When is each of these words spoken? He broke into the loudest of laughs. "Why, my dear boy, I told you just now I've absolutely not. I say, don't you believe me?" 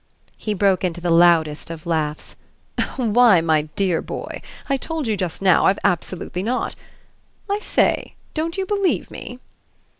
He 0.35 0.55
broke 0.55 0.83
into 0.83 0.99
the 0.99 1.11
loudest 1.11 1.69
of 1.69 1.85
laughs. 1.85 2.33
"Why, 2.95 3.39
my 3.39 3.69
dear 3.75 4.01
boy, 4.01 4.41
I 4.67 4.75
told 4.75 5.05
you 5.05 5.15
just 5.15 5.43
now 5.43 5.65
I've 5.67 5.77
absolutely 5.83 6.41
not. 6.41 6.75
I 7.47 7.59
say, 7.59 8.15
don't 8.33 8.57
you 8.57 8.65
believe 8.65 9.11
me?" 9.11 9.37